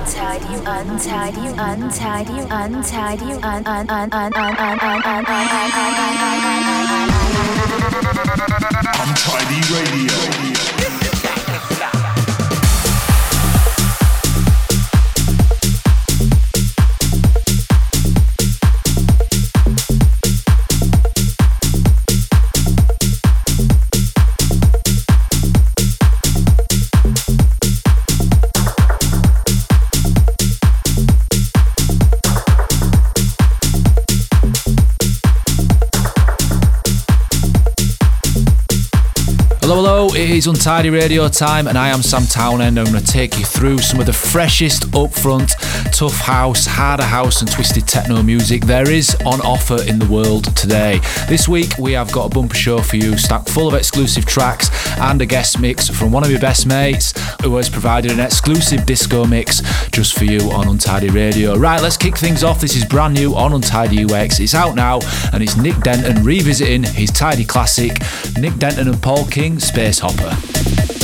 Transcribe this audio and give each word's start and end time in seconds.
untidy, 0.00 0.54
untidy, 0.66 1.48
untidy, 1.58 2.40
untidy, 2.50 3.32
un 3.32 3.66
un 3.66 3.90
un 3.90 4.08
un 4.12 4.32
un 4.32 4.40
un 4.40 4.70
un 4.70 5.04
un 5.04 5.50
Untidy 9.02 9.60
Radio. 9.72 10.49
Untidy 40.50 40.90
Radio 40.90 41.28
time, 41.28 41.68
and 41.68 41.78
I 41.78 41.90
am 41.90 42.02
Sam 42.02 42.26
Townend. 42.26 42.76
I'm 42.76 42.86
going 42.86 42.98
to 42.98 43.12
take 43.12 43.38
you 43.38 43.44
through 43.44 43.78
some 43.78 44.00
of 44.00 44.06
the 44.06 44.12
freshest, 44.12 44.82
upfront, 44.90 45.52
tough 45.92 46.16
house, 46.16 46.66
harder 46.66 47.04
house, 47.04 47.40
and 47.40 47.48
twisted 47.48 47.86
techno 47.86 48.20
music 48.20 48.64
there 48.64 48.90
is 48.90 49.14
on 49.24 49.40
offer 49.42 49.80
in 49.86 50.00
the 50.00 50.06
world 50.06 50.56
today. 50.56 51.00
This 51.28 51.46
week, 51.46 51.78
we 51.78 51.92
have 51.92 52.10
got 52.10 52.26
a 52.26 52.34
bumper 52.34 52.56
show 52.56 52.78
for 52.78 52.96
you, 52.96 53.16
stacked 53.16 53.48
full 53.48 53.68
of 53.68 53.74
exclusive 53.74 54.26
tracks 54.26 54.70
and 54.98 55.22
a 55.22 55.26
guest 55.26 55.60
mix 55.60 55.88
from 55.88 56.10
one 56.10 56.24
of 56.24 56.30
your 56.32 56.40
best 56.40 56.66
mates 56.66 57.14
who 57.42 57.54
has 57.56 57.68
provided 57.68 58.10
an 58.10 58.18
exclusive 58.18 58.84
disco 58.86 59.24
mix 59.24 59.62
just 59.90 60.18
for 60.18 60.24
you 60.24 60.50
on 60.50 60.66
Untidy 60.66 61.10
Radio. 61.10 61.54
Right, 61.54 61.80
let's 61.80 61.96
kick 61.96 62.16
things 62.18 62.42
off. 62.42 62.60
This 62.60 62.74
is 62.74 62.84
brand 62.84 63.14
new 63.14 63.36
on 63.36 63.52
Untidy 63.52 64.04
UX. 64.04 64.40
It's 64.40 64.54
out 64.54 64.74
now, 64.74 64.98
and 65.32 65.44
it's 65.44 65.56
Nick 65.56 65.78
Denton 65.82 66.24
revisiting 66.24 66.82
his 66.82 67.12
tidy 67.12 67.44
classic, 67.44 67.92
Nick 68.36 68.56
Denton 68.56 68.88
and 68.88 69.00
Paul 69.00 69.26
King, 69.26 69.60
Space 69.60 70.00
Hopper. 70.00 70.39
Thank 70.42 70.94
you. 70.94 70.99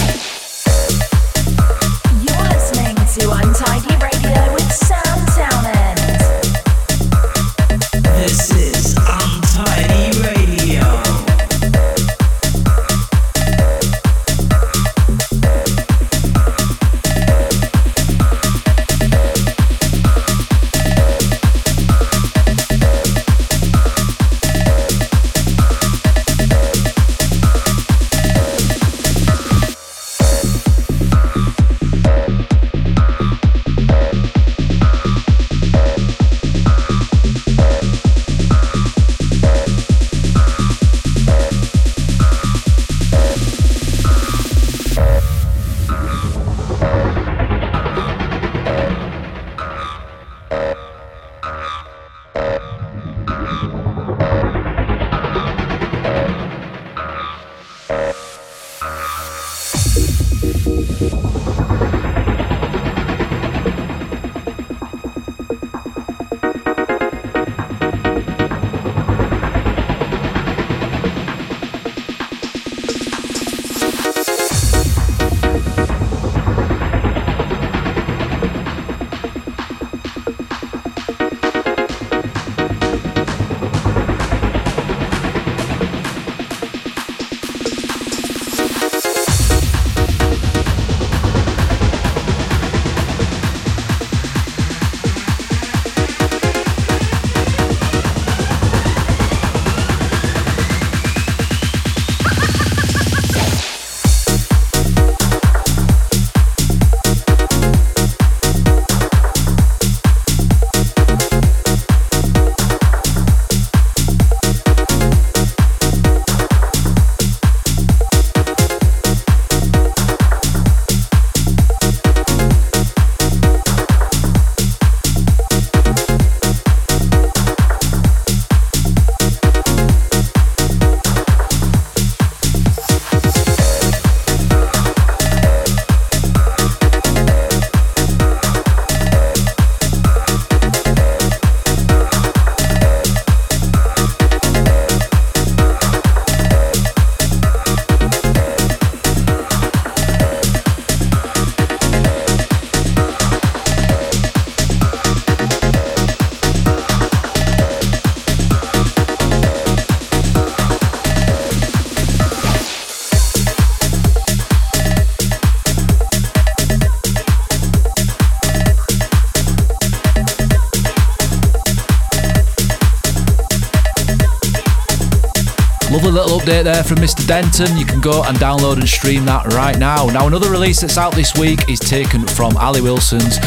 Update 176.46 176.64
there 176.64 176.84
from 176.84 176.98
Mr. 176.98 177.26
Denton. 177.26 177.76
You 177.76 177.84
can 177.84 178.00
go 178.00 178.22
and 178.22 178.37
download 178.38 178.75
and 178.75 178.88
stream 178.88 179.25
that 179.25 179.52
right 179.52 179.76
now. 179.78 180.06
Now, 180.06 180.28
another 180.28 180.48
release 180.48 180.81
that's 180.81 180.96
out 180.96 181.12
this 181.14 181.37
week 181.37 181.69
is 181.69 181.81
taken 181.81 182.25
from 182.25 182.56
Ali 182.56 182.81
Wilson's 182.81 183.38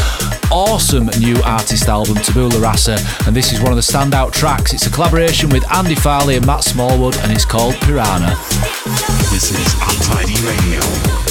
awesome 0.50 1.06
new 1.18 1.40
artist 1.44 1.88
album, 1.88 2.16
Tabula 2.16 2.58
Rasa, 2.58 2.98
and 3.26 3.34
this 3.34 3.52
is 3.52 3.60
one 3.60 3.72
of 3.72 3.76
the 3.76 3.82
standout 3.82 4.32
tracks. 4.32 4.74
It's 4.74 4.86
a 4.86 4.90
collaboration 4.90 5.48
with 5.48 5.70
Andy 5.72 5.94
Farley 5.94 6.36
and 6.36 6.46
Matt 6.46 6.64
Smallwood, 6.64 7.16
and 7.18 7.32
it's 7.32 7.44
called 7.44 7.74
Piranha. 7.76 8.36
This 9.30 9.50
is 9.50 9.74
Untidy 9.80 10.34
Radio. 10.46 11.29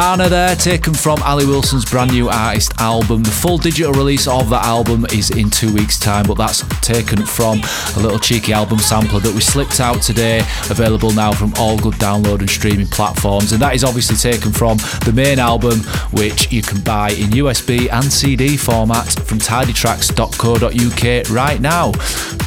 Piranha 0.00 0.30
there, 0.30 0.56
taken 0.56 0.94
from 0.94 1.22
Ali 1.24 1.44
Wilson's 1.44 1.84
brand 1.84 2.10
new 2.10 2.30
artist 2.30 2.72
album. 2.80 3.22
The 3.22 3.30
full 3.30 3.58
digital 3.58 3.92
release 3.92 4.26
of 4.26 4.48
that 4.48 4.64
album 4.64 5.04
is 5.12 5.28
in 5.28 5.50
two 5.50 5.70
weeks' 5.74 5.98
time, 5.98 6.24
but 6.26 6.38
that's 6.38 6.66
taken 6.80 7.26
from 7.26 7.60
a 7.96 8.00
little 8.00 8.18
cheeky 8.18 8.54
album 8.54 8.78
sampler 8.78 9.20
that 9.20 9.34
we 9.34 9.42
slipped 9.42 9.78
out 9.78 10.00
today, 10.00 10.38
available 10.70 11.12
now 11.12 11.32
from 11.32 11.52
all 11.58 11.76
good 11.76 11.92
download 11.96 12.38
and 12.38 12.48
streaming 12.48 12.86
platforms. 12.86 13.52
And 13.52 13.60
that 13.60 13.74
is 13.74 13.84
obviously 13.84 14.16
taken 14.16 14.52
from 14.52 14.78
the 15.04 15.12
main 15.14 15.38
album, 15.38 15.80
which 16.12 16.50
you 16.50 16.62
can 16.62 16.80
buy 16.80 17.10
in 17.10 17.32
USB 17.32 17.92
and 17.92 18.10
CD 18.10 18.56
format 18.56 19.06
from 19.06 19.38
tidytracks.co.uk 19.38 21.28
right 21.30 21.60
now. 21.60 21.92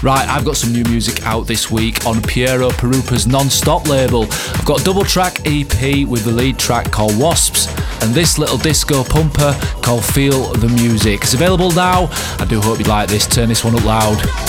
Right, 0.03 0.27
I've 0.27 0.43
got 0.43 0.57
some 0.57 0.73
new 0.73 0.83
music 0.83 1.25
out 1.25 1.47
this 1.47 1.71
week 1.71 2.05
on 2.05 2.21
Piero 2.21 2.71
Pirupa's 2.71 3.25
non 3.25 3.49
stop 3.49 3.87
label. 3.87 4.23
I've 4.23 4.65
got 4.65 4.81
a 4.81 4.83
double 4.83 5.05
track 5.05 5.39
EP 5.45 6.05
with 6.05 6.25
the 6.25 6.31
lead 6.31 6.59
track 6.59 6.91
called 6.91 7.17
Wasps 7.17 7.67
and 8.03 8.13
this 8.13 8.37
little 8.37 8.57
disco 8.57 9.05
pumper 9.05 9.57
called 9.81 10.03
Feel 10.03 10.51
the 10.55 10.67
Music. 10.67 11.21
It's 11.21 11.33
available 11.33 11.71
now. 11.71 12.09
I 12.37 12.45
do 12.49 12.59
hope 12.59 12.79
you 12.79 12.85
like 12.85 13.07
this. 13.07 13.25
Turn 13.25 13.47
this 13.47 13.63
one 13.63 13.75
up 13.75 13.85
loud. 13.85 14.42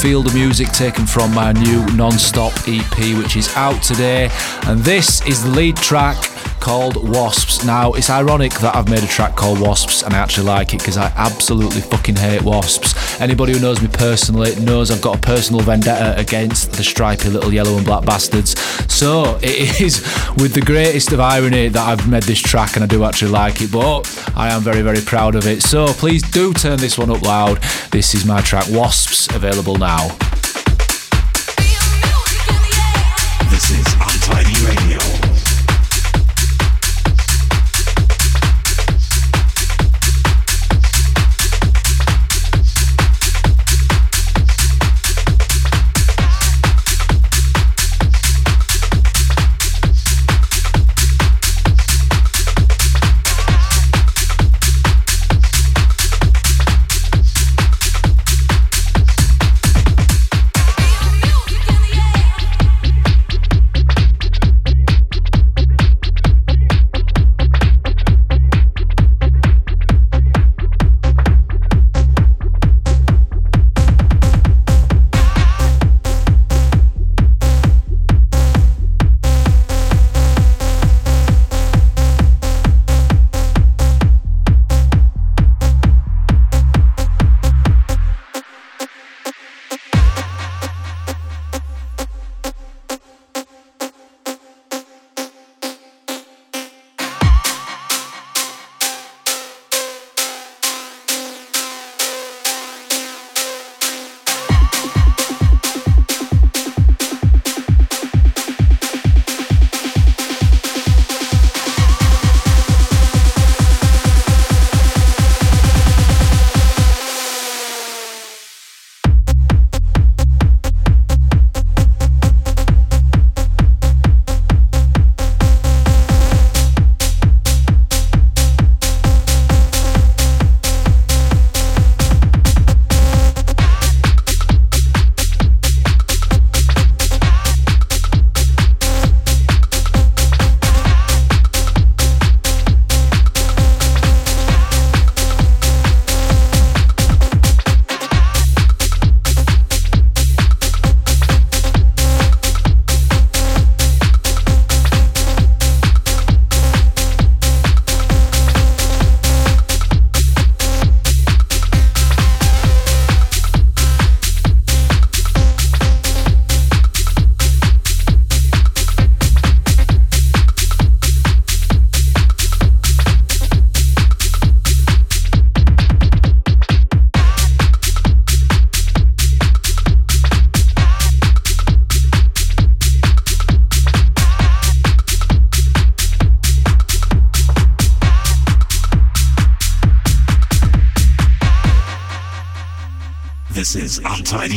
Feel 0.00 0.22
the 0.22 0.32
Music 0.32 0.68
taken 0.68 1.04
from 1.04 1.34
my 1.34 1.52
new 1.52 1.84
non 1.88 2.12
stop 2.12 2.54
EP, 2.66 3.18
which 3.18 3.36
is 3.36 3.54
out 3.54 3.82
today. 3.82 4.30
And 4.62 4.80
this 4.80 5.20
is 5.26 5.44
the 5.44 5.50
lead 5.50 5.76
track 5.76 6.16
called 6.58 7.08
Wasps. 7.08 7.64
Now, 7.64 7.92
it's 7.92 8.08
ironic 8.08 8.52
that 8.60 8.74
I've 8.74 8.88
made 8.88 9.02
a 9.02 9.06
track 9.06 9.36
called 9.36 9.60
Wasps 9.60 10.02
and 10.02 10.14
I 10.14 10.18
actually 10.18 10.46
like 10.46 10.72
it 10.72 10.78
because 10.78 10.96
I 10.96 11.12
absolutely 11.16 11.82
fucking 11.82 12.16
hate 12.16 12.42
wasps. 12.42 13.20
Anybody 13.20 13.52
who 13.52 13.60
knows 13.60 13.82
me 13.82 13.88
personally 13.88 14.54
knows 14.60 14.90
I've 14.90 15.02
got 15.02 15.16
a 15.16 15.20
personal 15.20 15.62
vendetta 15.62 16.18
against 16.18 16.72
the 16.72 16.84
stripy 16.84 17.28
little 17.28 17.52
yellow 17.52 17.76
and 17.76 17.84
black 17.84 18.04
bastards. 18.04 18.54
So, 19.00 19.38
it 19.42 19.80
is 19.80 20.02
with 20.36 20.52
the 20.52 20.60
greatest 20.60 21.10
of 21.12 21.20
irony 21.20 21.68
that 21.68 21.88
I've 21.88 22.06
made 22.06 22.24
this 22.24 22.38
track 22.38 22.74
and 22.74 22.84
I 22.84 22.86
do 22.86 23.02
actually 23.02 23.30
like 23.30 23.62
it, 23.62 23.72
but 23.72 24.02
I 24.36 24.50
am 24.50 24.60
very, 24.60 24.82
very 24.82 25.00
proud 25.00 25.36
of 25.36 25.46
it. 25.46 25.62
So, 25.62 25.86
please 25.86 26.22
do 26.22 26.52
turn 26.52 26.76
this 26.76 26.98
one 26.98 27.08
up 27.08 27.22
loud. 27.22 27.62
This 27.92 28.14
is 28.14 28.26
my 28.26 28.42
track 28.42 28.66
Wasps, 28.68 29.34
available 29.34 29.76
now. 29.76 30.08
This 33.48 33.70
is 33.70 33.86
Untidy 33.94 34.66
Radio. 34.66 34.79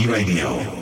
Radio. 0.07 0.72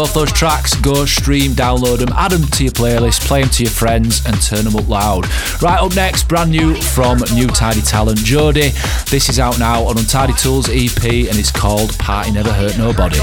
Both 0.00 0.14
those 0.14 0.32
tracks, 0.32 0.74
go 0.76 1.04
stream, 1.04 1.52
download 1.52 1.98
them, 1.98 2.08
add 2.14 2.30
them 2.30 2.42
to 2.42 2.64
your 2.64 2.72
playlist, 2.72 3.20
play 3.26 3.42
them 3.42 3.50
to 3.50 3.64
your 3.64 3.70
friends, 3.70 4.24
and 4.24 4.40
turn 4.40 4.64
them 4.64 4.74
up 4.74 4.88
loud. 4.88 5.26
Right 5.60 5.78
up 5.78 5.94
next, 5.94 6.26
brand 6.26 6.50
new 6.50 6.74
from 6.74 7.18
new 7.34 7.46
Tidy 7.48 7.82
Talent, 7.82 8.16
Jody. 8.16 8.70
This 9.10 9.28
is 9.28 9.38
out 9.38 9.58
now 9.58 9.84
on 9.84 9.98
Untidy 9.98 10.32
Tools 10.32 10.70
EP 10.70 11.04
and 11.04 11.38
it's 11.38 11.50
called 11.50 11.98
Party 11.98 12.32
Never 12.32 12.50
Hurt 12.50 12.78
Nobody. 12.78 13.18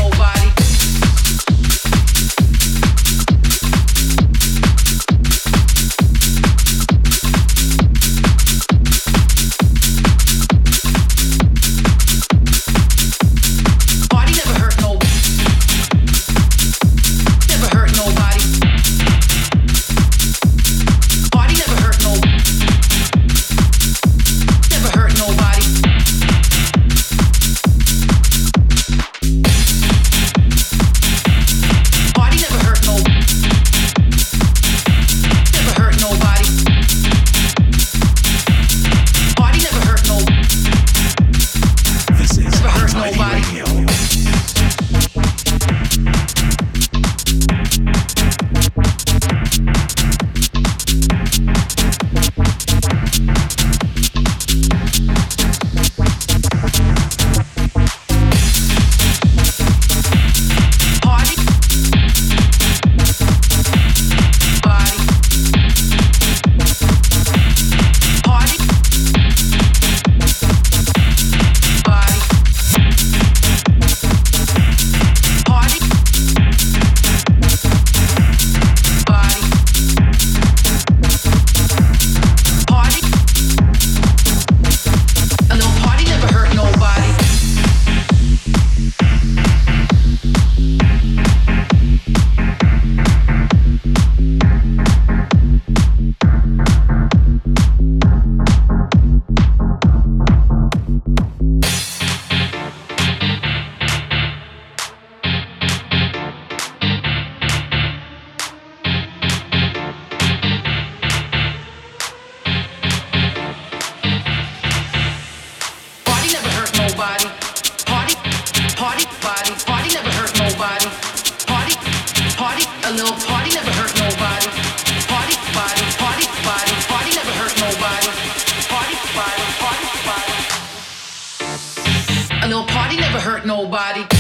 Such 132.70 134.17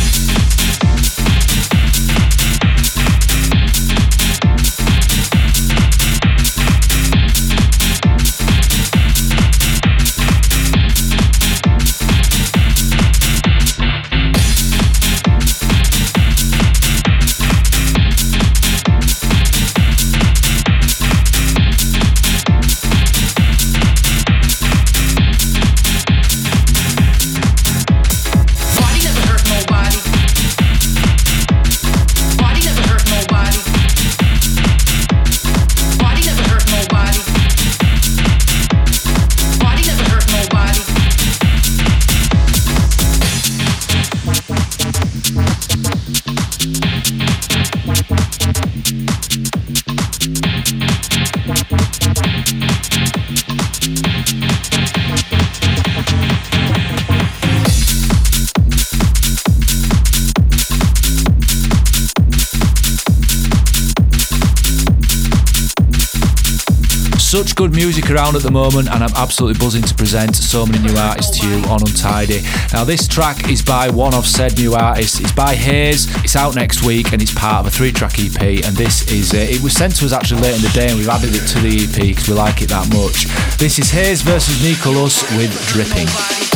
good 67.57 67.73
music 67.73 68.11
around 68.11 68.35
at 68.35 68.43
the 68.43 68.51
moment, 68.51 68.87
and 68.87 69.03
I'm 69.03 69.13
absolutely 69.15 69.57
buzzing 69.57 69.81
to 69.81 69.95
present 69.95 70.35
so 70.35 70.63
many 70.63 70.77
new 70.77 70.95
artists 70.95 71.39
to 71.39 71.47
you 71.49 71.65
on 71.65 71.81
Untidy. 71.81 72.41
Now, 72.71 72.83
this 72.83 73.07
track 73.07 73.49
is 73.49 73.63
by 73.63 73.89
one 73.89 74.13
of 74.13 74.27
said 74.27 74.55
new 74.59 74.75
artists. 74.75 75.19
It's 75.19 75.31
by 75.31 75.55
Hayes. 75.55 76.05
It's 76.23 76.35
out 76.35 76.53
next 76.53 76.85
week, 76.85 77.13
and 77.13 77.21
it's 77.21 77.33
part 77.33 77.65
of 77.65 77.73
a 77.73 77.75
three-track 77.75 78.19
EP. 78.19 78.63
And 78.63 78.77
this 78.77 79.11
is 79.11 79.33
uh, 79.33 79.37
it 79.37 79.61
was 79.63 79.73
sent 79.73 79.95
to 79.95 80.05
us 80.05 80.13
actually 80.13 80.41
late 80.41 80.55
in 80.55 80.61
the 80.61 80.69
day, 80.69 80.89
and 80.89 80.99
we've 80.99 81.09
added 81.09 81.31
it 81.33 81.47
to 81.47 81.59
the 81.59 81.83
EP 81.83 82.07
because 82.09 82.29
we 82.29 82.35
like 82.35 82.61
it 82.61 82.69
that 82.69 82.87
much. 82.93 83.25
This 83.57 83.79
is 83.79 83.89
Hayes 83.89 84.21
versus 84.21 84.63
Nicholas 84.63 85.23
with 85.35 85.51
Dripping. 85.69 86.46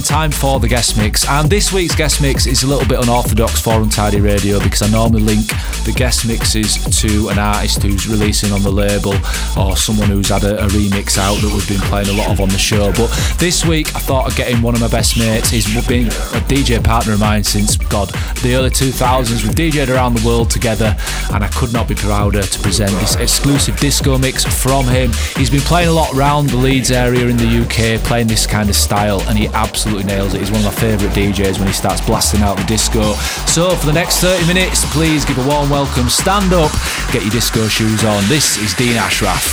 Then, 0.00 0.06
time 0.06 0.30
for 0.30 0.60
the 0.60 0.68
guest 0.68 0.96
mix. 0.96 1.28
And 1.28 1.48
this 1.48 1.72
week's 1.72 1.94
guest 1.94 2.20
mix 2.20 2.46
is 2.46 2.62
a 2.62 2.66
little 2.66 2.86
bit 2.86 3.00
unorthodox 3.02 3.60
for 3.60 3.74
Untidy 3.74 4.20
Radio 4.20 4.60
because 4.60 4.82
I 4.82 4.88
normally 4.88 5.22
link 5.22 5.50
the 5.90 5.98
guest 5.98 6.26
mixes 6.26 6.78
to 7.00 7.28
an 7.30 7.38
artist 7.38 7.82
who's 7.82 8.06
releasing 8.06 8.52
on 8.52 8.62
the 8.62 8.70
label 8.70 9.14
or 9.58 9.76
someone 9.76 10.08
who's 10.08 10.28
had 10.28 10.44
a, 10.44 10.64
a 10.64 10.68
remix 10.68 11.18
out 11.18 11.34
that 11.42 11.50
we've 11.52 11.68
been 11.68 11.80
playing 11.88 12.08
a 12.08 12.12
lot 12.12 12.30
of 12.30 12.40
on 12.40 12.48
the 12.48 12.58
show. 12.58 12.92
But 12.92 13.08
this 13.38 13.64
week, 13.64 13.88
I 13.96 13.98
thought 13.98 14.30
I'd 14.30 14.36
get 14.36 14.50
in 14.50 14.62
one 14.62 14.74
of 14.74 14.80
my 14.80 14.88
best 14.88 15.18
mates. 15.18 15.50
He's 15.50 15.66
been 15.88 16.06
a 16.06 16.40
DJ 16.46 16.82
partner 16.82 17.14
of 17.14 17.20
mine 17.20 17.42
since, 17.42 17.76
God, 17.76 18.08
the 18.42 18.54
early 18.54 18.70
2000s. 18.70 19.42
We've 19.42 19.72
DJed 19.72 19.92
around 19.92 20.14
the 20.14 20.26
world 20.26 20.50
together, 20.50 20.96
and 21.32 21.42
I 21.42 21.48
could 21.48 21.72
not 21.72 21.88
be 21.88 21.94
prouder 21.94 22.42
to 22.42 22.58
present 22.60 22.92
this 23.00 23.16
exclusive 23.16 23.76
disco 23.78 24.16
mix 24.18 24.44
from 24.44 24.86
him. 24.86 25.10
He's 25.36 25.50
been 25.50 25.60
playing 25.60 25.88
a 25.88 25.92
lot 25.92 26.14
around 26.14 26.50
the 26.50 26.56
Leeds 26.56 26.90
area 26.90 27.26
in 27.26 27.36
the 27.36 27.62
UK, 27.62 28.00
playing 28.04 28.28
this 28.28 28.46
kind 28.46 28.68
of 28.68 28.76
style, 28.76 29.22
and 29.22 29.36
he 29.36 29.48
absolutely 29.48 30.04
nails 30.04 30.34
it. 30.34 30.40
He's 30.40 30.50
one 30.50 30.60
of 30.60 30.66
my 30.66 30.80
favourite 30.80 31.14
DJs 31.16 31.58
when 31.58 31.66
he 31.66 31.74
starts 31.74 32.00
blasting 32.00 32.42
out 32.42 32.56
the 32.58 32.64
disco. 32.64 33.14
So, 33.50 33.70
for 33.70 33.86
the 33.86 33.92
next 33.92 34.20
30 34.20 34.46
minutes, 34.46 34.84
please 34.92 35.24
give 35.24 35.38
a 35.38 35.48
warm 35.48 35.68
welcome, 35.68 35.79
stand 35.86 36.52
up, 36.52 36.72
get 37.12 37.22
your 37.22 37.30
disco 37.30 37.66
shoes 37.68 38.04
on. 38.04 38.22
This 38.28 38.58
is 38.58 38.74
Dean 38.74 38.96
Ashraf. 38.96 39.44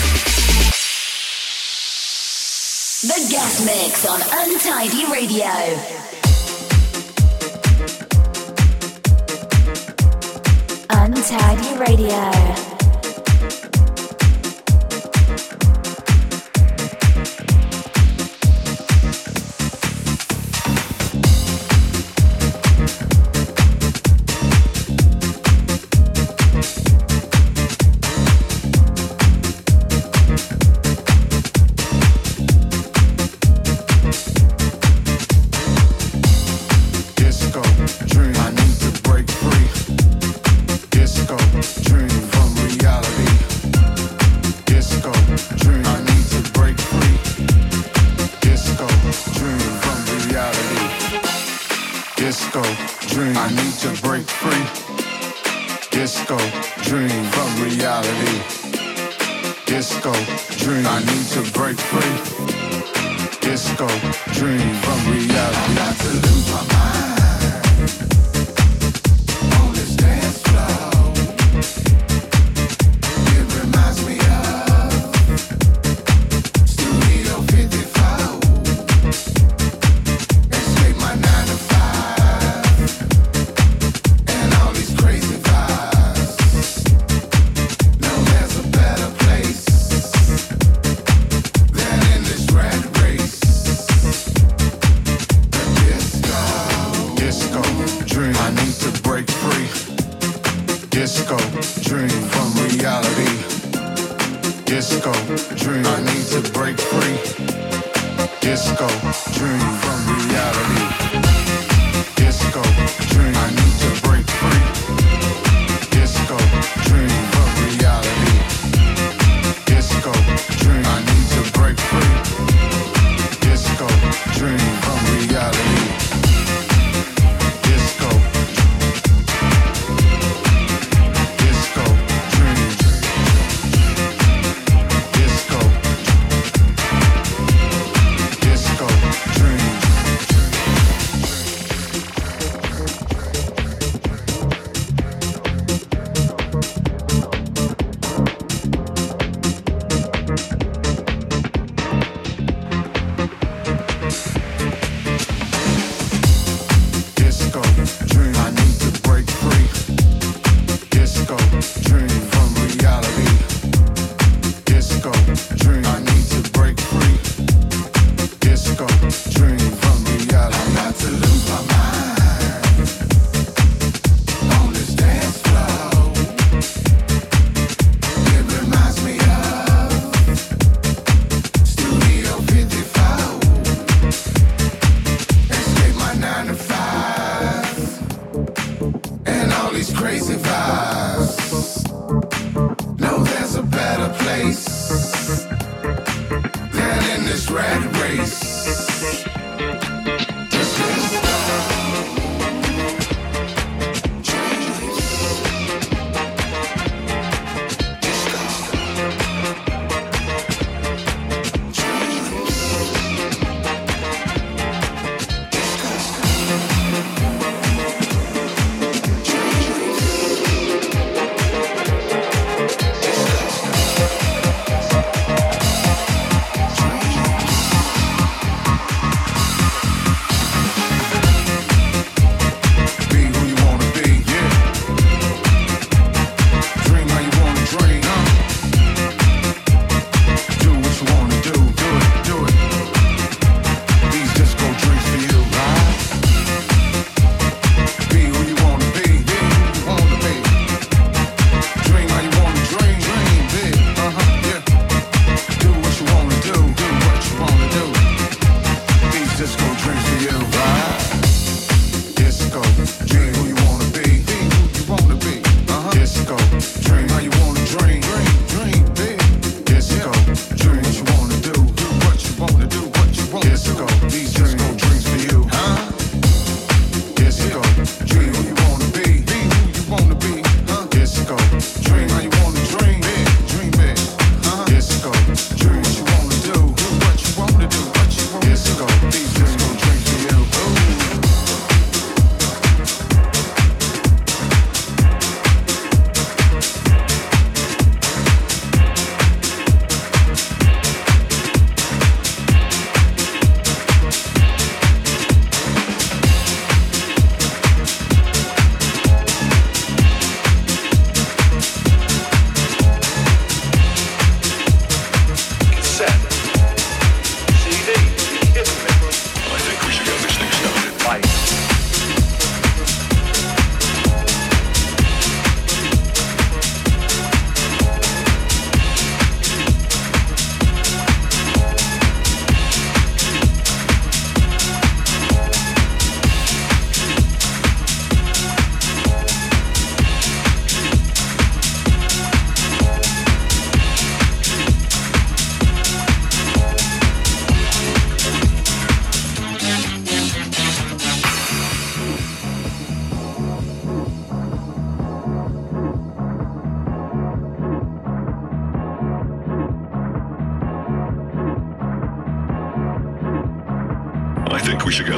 The 3.02 3.28
guest 3.30 3.66
mix 3.66 4.06
on 4.06 4.22
Untidy 4.22 5.06
Radio. 5.12 5.48
Untidy 10.90 11.78
Radio. 11.80 12.77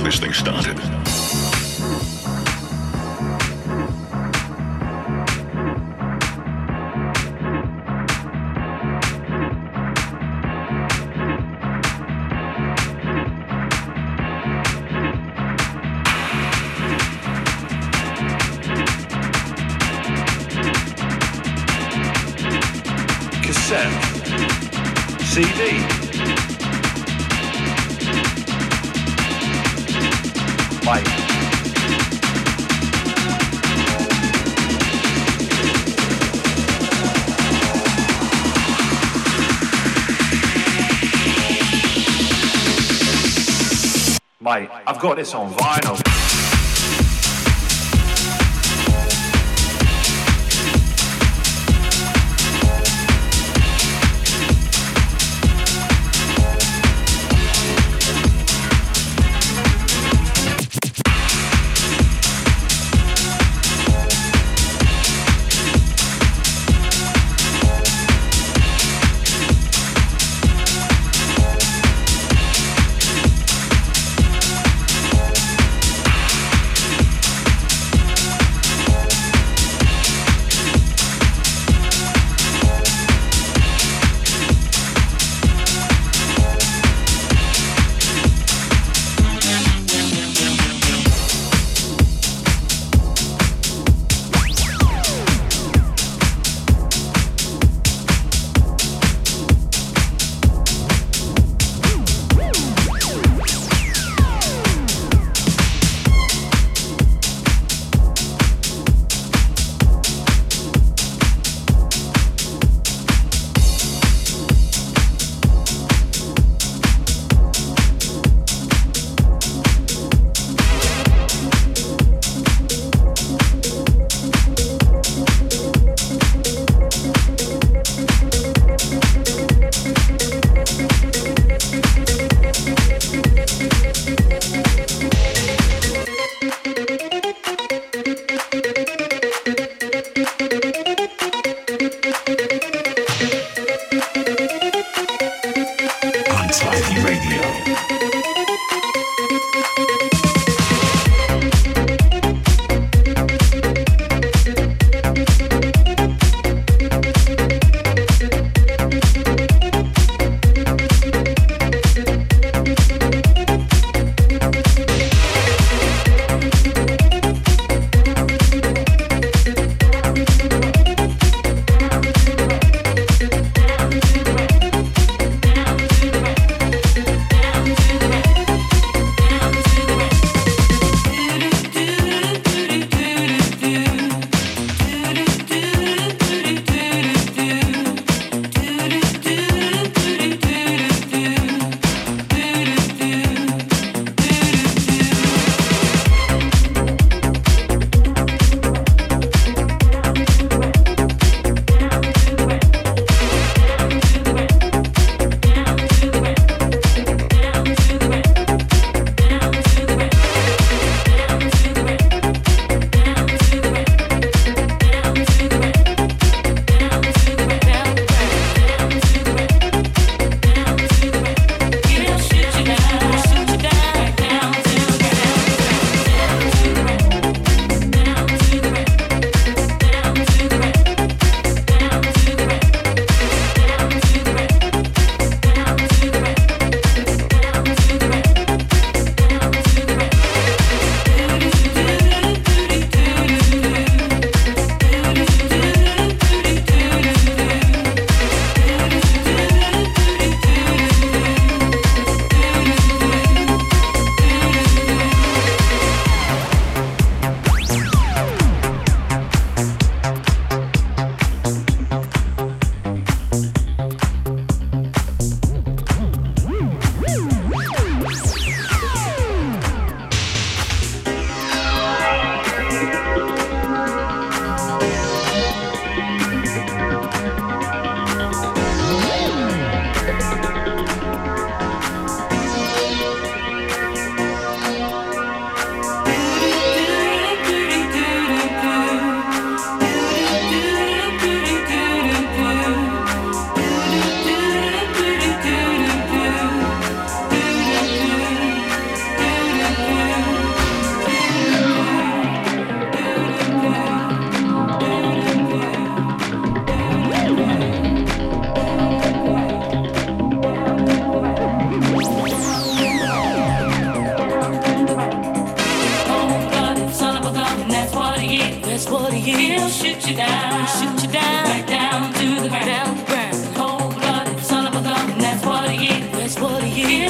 This 0.09 0.19
thing 0.19 0.33
started. 0.33 0.98
Mate, 45.19 45.35
I've 45.35 45.57
got 45.57 45.78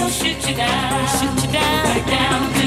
shoot 0.09 0.49
you 0.49 0.55
down, 0.55 1.07
shoot 1.07 1.45
you 1.45 1.51
down, 1.51 1.85
right 1.85 2.07
down 2.07 2.58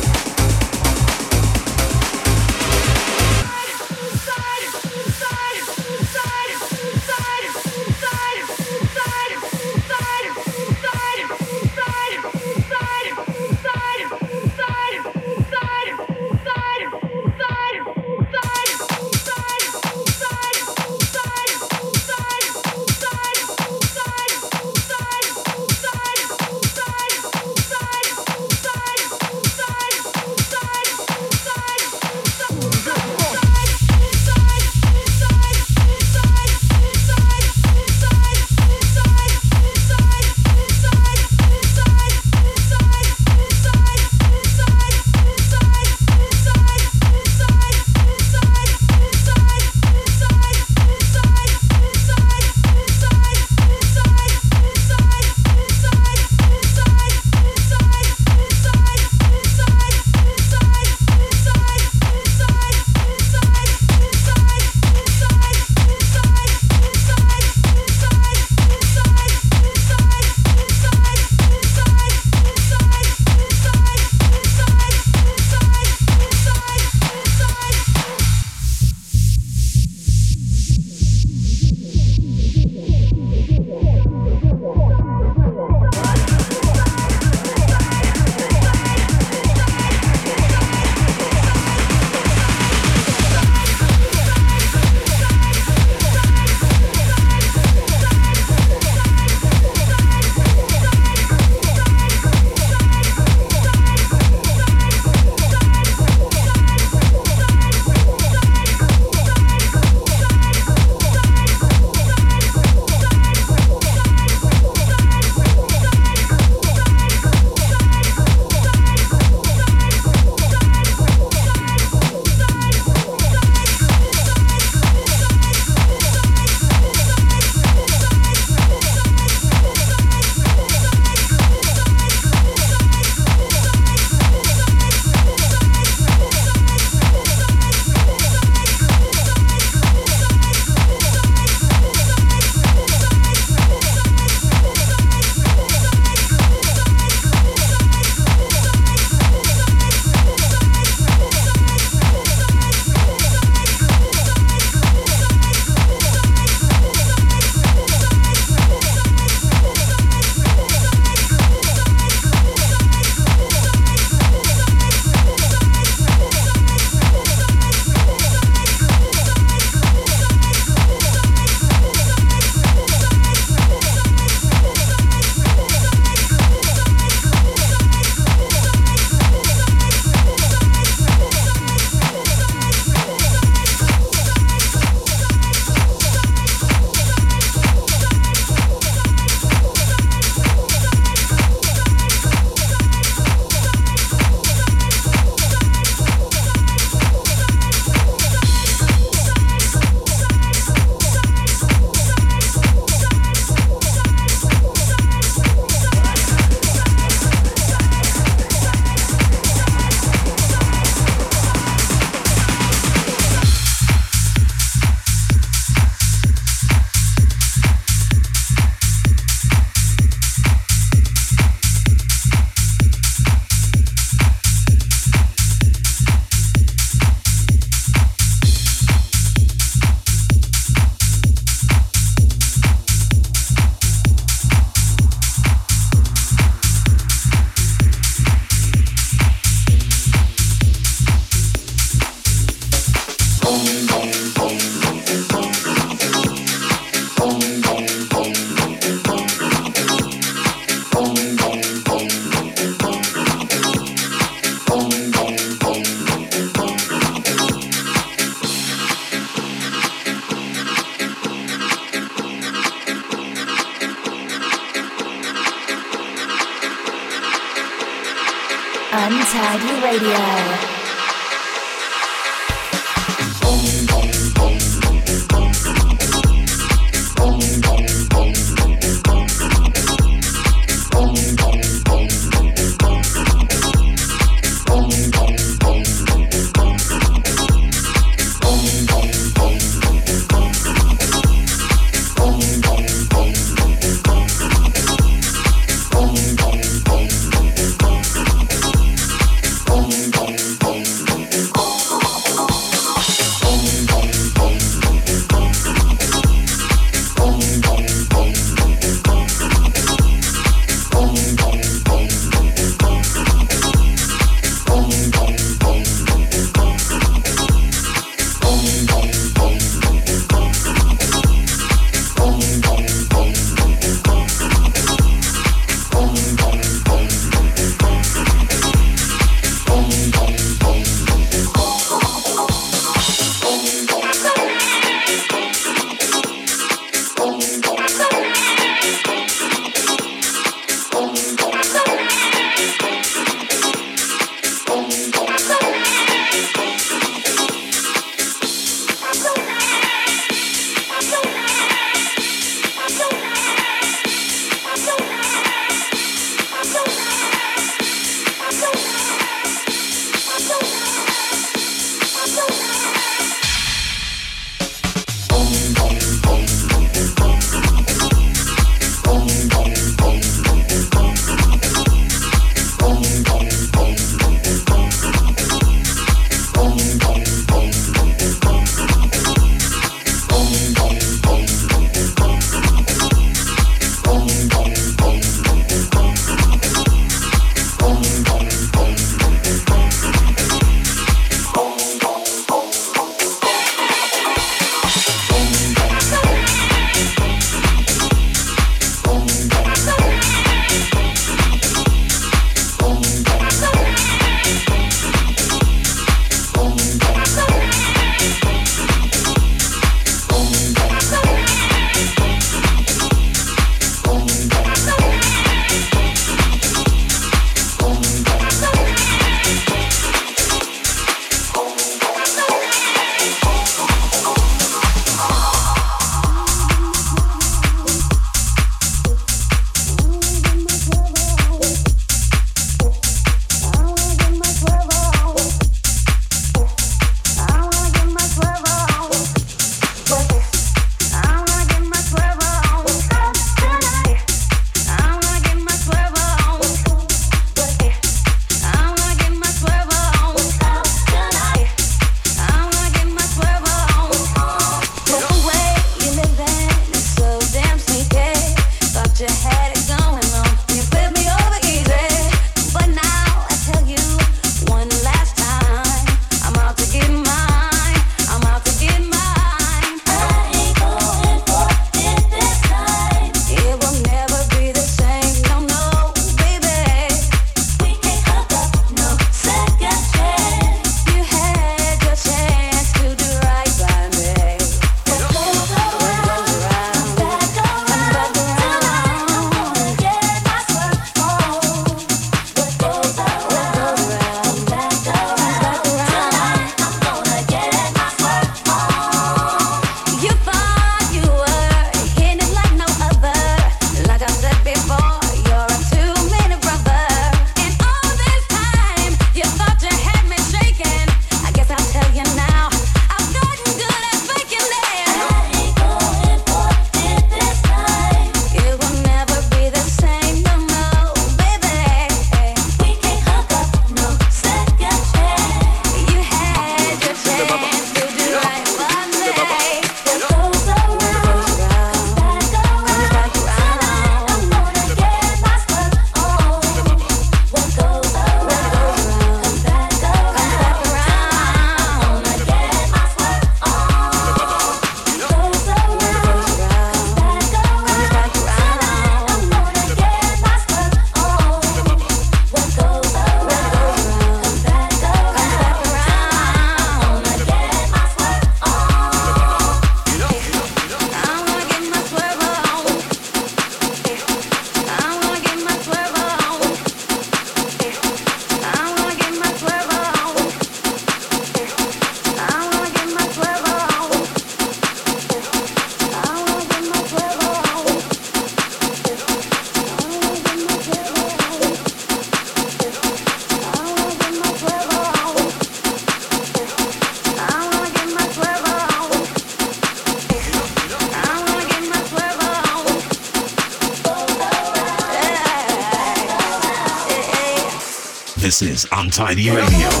Untidy 599.11 599.49
Radio. 599.49 600.00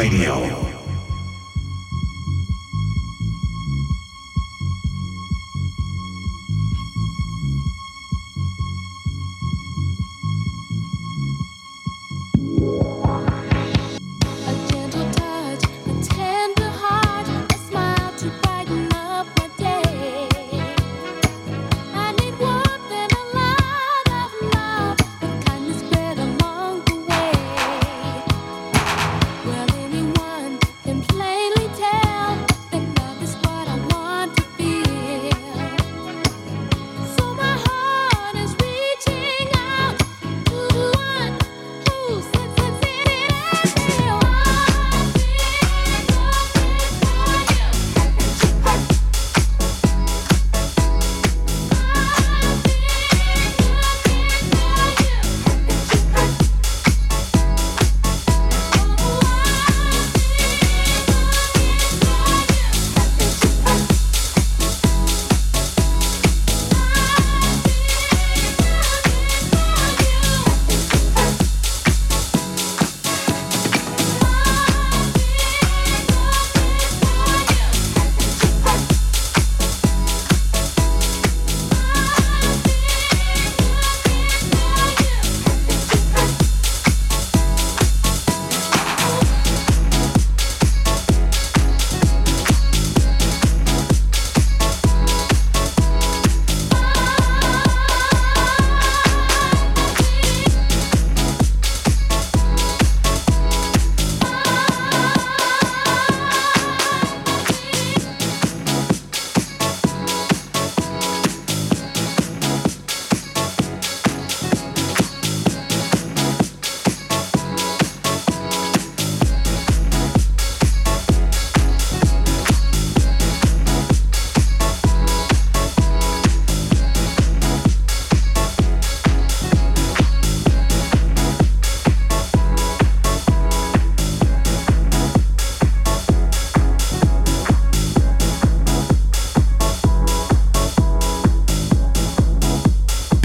Radio. 0.00 0.69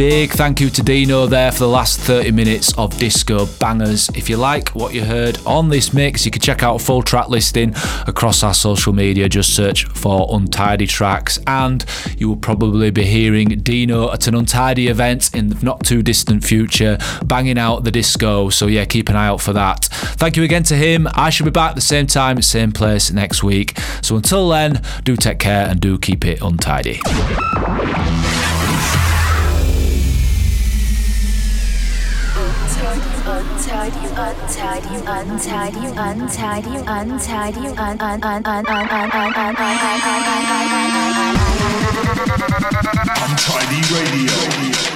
Big 0.07 0.33
thank 0.33 0.61
you 0.61 0.69
to 0.69 0.83
Dino 0.83 1.25
there 1.25 1.51
for 1.51 1.57
the 1.61 1.67
last 1.67 1.99
30 1.99 2.29
minutes 2.29 2.71
of 2.77 2.95
disco 2.99 3.47
bangers. 3.59 4.07
If 4.09 4.29
you 4.29 4.37
like 4.37 4.69
what 4.69 4.93
you 4.93 5.03
heard 5.03 5.39
on 5.47 5.69
this 5.69 5.95
mix, 5.95 6.25
you 6.25 6.31
can 6.31 6.43
check 6.43 6.61
out 6.61 6.79
full 6.79 7.01
track 7.01 7.29
listing 7.29 7.73
across 8.05 8.43
our 8.43 8.53
social 8.53 8.93
media. 8.93 9.27
Just 9.27 9.55
search 9.55 9.85
for 9.85 10.27
Untidy 10.29 10.85
Tracks, 10.85 11.39
and 11.47 11.83
you 12.19 12.29
will 12.29 12.37
probably 12.37 12.91
be 12.91 13.03
hearing 13.03 13.47
Dino 13.47 14.11
at 14.11 14.27
an 14.27 14.35
Untidy 14.35 14.89
event 14.89 15.33
in 15.33 15.49
the 15.49 15.65
not 15.65 15.83
too 15.83 16.03
distant 16.03 16.43
future, 16.43 16.99
banging 17.25 17.57
out 17.57 17.83
the 17.83 17.91
disco. 17.91 18.49
So, 18.49 18.67
yeah, 18.67 18.85
keep 18.85 19.09
an 19.09 19.15
eye 19.15 19.25
out 19.25 19.41
for 19.41 19.53
that. 19.53 19.85
Thank 19.85 20.37
you 20.37 20.43
again 20.43 20.61
to 20.65 20.75
him. 20.75 21.07
I 21.15 21.31
should 21.31 21.45
be 21.45 21.51
back 21.51 21.73
the 21.73 21.81
same 21.81 22.05
time, 22.05 22.39
same 22.43 22.71
place 22.71 23.09
next 23.09 23.41
week. 23.41 23.79
So, 24.03 24.15
until 24.15 24.47
then, 24.49 24.83
do 25.03 25.15
take 25.15 25.39
care 25.39 25.67
and 25.67 25.79
do 25.79 25.97
keep 25.97 26.25
it 26.25 26.43
untidy. 26.43 27.01
Untidy, 33.85 34.07
untidy, 34.17 34.97
untidy, 35.05 35.85
untidy, 35.93 36.73
untidy, 36.89 37.65
un 37.69 38.01
un 38.01 38.17
un 38.17 38.25
un 38.25 38.45
un 38.45 38.65
un 38.65 38.65
un 38.65 39.13
un 39.13 39.29
un 39.35 39.53
un 39.53 39.55
un 39.55 39.85
Untidy 43.27 43.81
Radio. 43.91 44.94